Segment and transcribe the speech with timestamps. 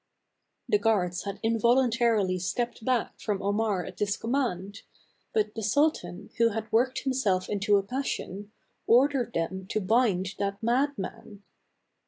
[0.67, 4.81] The guards had involuntarily stepped back from Omar at this command;
[5.31, 8.51] but the sultan, who had worked himself into a passion,
[8.87, 11.43] ordered them to bind that madman.